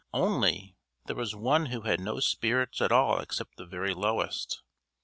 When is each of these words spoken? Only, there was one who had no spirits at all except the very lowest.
Only, 0.15 0.75
there 1.05 1.15
was 1.15 1.35
one 1.35 1.67
who 1.67 1.81
had 1.81 1.99
no 1.99 2.19
spirits 2.19 2.81
at 2.81 2.91
all 2.91 3.19
except 3.19 3.57
the 3.57 3.67
very 3.67 3.93
lowest. 3.93 4.63